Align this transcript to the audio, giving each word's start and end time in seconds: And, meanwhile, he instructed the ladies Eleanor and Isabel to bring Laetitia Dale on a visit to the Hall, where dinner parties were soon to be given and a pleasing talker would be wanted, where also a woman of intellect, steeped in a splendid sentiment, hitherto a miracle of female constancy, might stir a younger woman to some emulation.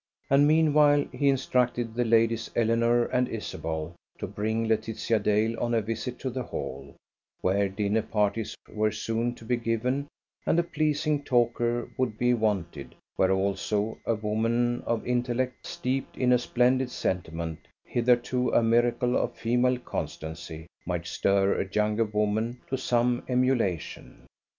And, 0.31 0.47
meanwhile, 0.47 1.05
he 1.11 1.29
instructed 1.29 1.93
the 1.93 2.03
ladies 2.03 2.49
Eleanor 2.55 3.05
and 3.05 3.27
Isabel 3.29 3.93
to 4.17 4.25
bring 4.25 4.67
Laetitia 4.67 5.19
Dale 5.19 5.55
on 5.59 5.75
a 5.75 5.81
visit 5.83 6.17
to 6.21 6.31
the 6.31 6.41
Hall, 6.41 6.95
where 7.41 7.69
dinner 7.69 8.01
parties 8.01 8.55
were 8.67 8.89
soon 8.91 9.35
to 9.35 9.45
be 9.45 9.57
given 9.57 10.07
and 10.43 10.57
a 10.57 10.63
pleasing 10.63 11.21
talker 11.23 11.87
would 11.99 12.17
be 12.17 12.33
wanted, 12.33 12.95
where 13.15 13.29
also 13.29 13.99
a 14.03 14.15
woman 14.15 14.81
of 14.87 15.05
intellect, 15.05 15.67
steeped 15.67 16.17
in 16.17 16.33
a 16.33 16.39
splendid 16.39 16.89
sentiment, 16.89 17.59
hitherto 17.85 18.49
a 18.53 18.63
miracle 18.63 19.15
of 19.15 19.37
female 19.37 19.77
constancy, 19.77 20.65
might 20.83 21.05
stir 21.05 21.61
a 21.61 21.69
younger 21.73 22.05
woman 22.05 22.59
to 22.71 22.75
some 22.75 23.21
emulation. 23.27 24.25